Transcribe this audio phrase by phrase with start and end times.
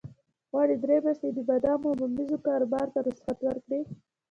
[0.51, 3.81] غواړي درې میاشتې د بادامو او ممیزو کاروبار ته رخصت ورکړي.